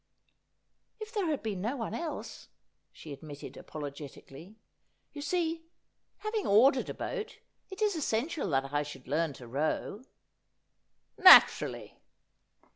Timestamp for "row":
9.47-10.01